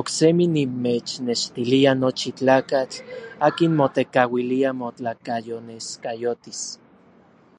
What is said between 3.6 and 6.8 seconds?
motekauilia motlakayoneskayotis.